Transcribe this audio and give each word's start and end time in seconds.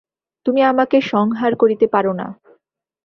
তুমি 0.45 0.61
আমাকে 0.63 0.97
সংহার 1.11 1.51
করিতে 1.55 1.85
পার 1.87 2.05
না। 2.13 2.27